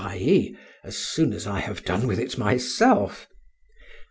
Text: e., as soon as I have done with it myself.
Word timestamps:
e., 0.15 0.57
as 0.83 0.97
soon 0.97 1.31
as 1.31 1.45
I 1.45 1.59
have 1.59 1.85
done 1.85 2.07
with 2.07 2.17
it 2.17 2.35
myself. 2.35 3.27